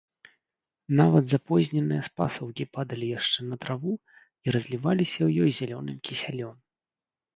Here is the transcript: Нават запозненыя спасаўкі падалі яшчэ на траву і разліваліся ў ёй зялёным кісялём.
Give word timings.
Нават 0.99 1.25
запозненыя 1.33 2.05
спасаўкі 2.09 2.63
падалі 2.77 3.11
яшчэ 3.19 3.39
на 3.51 3.55
траву 3.67 3.93
і 3.99 4.47
разліваліся 4.57 5.17
ў 5.27 5.45
ёй 5.45 5.51
зялёным 5.59 5.97
кісялём. 6.11 6.55